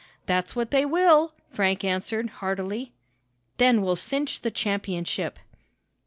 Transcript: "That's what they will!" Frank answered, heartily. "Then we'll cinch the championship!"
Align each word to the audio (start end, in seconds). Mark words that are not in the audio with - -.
"That's 0.25 0.55
what 0.55 0.71
they 0.71 0.83
will!" 0.83 1.35
Frank 1.51 1.83
answered, 1.83 2.31
heartily. 2.41 2.91
"Then 3.57 3.83
we'll 3.83 3.95
cinch 3.95 4.41
the 4.41 4.49
championship!" 4.49 5.37